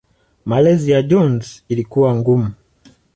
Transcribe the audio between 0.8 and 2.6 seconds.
ya Jones ilikuwa ngumu.